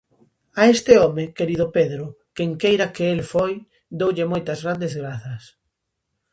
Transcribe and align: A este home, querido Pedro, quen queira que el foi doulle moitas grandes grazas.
A 0.61 0.63
este 0.75 0.93
home, 1.03 1.25
querido 1.37 1.65
Pedro, 1.77 2.05
quen 2.35 2.51
queira 2.61 2.91
que 2.95 3.05
el 3.15 3.21
foi 3.31 3.53
doulle 3.99 4.25
moitas 4.31 4.59
grandes 4.63 4.93
grazas. 5.01 5.43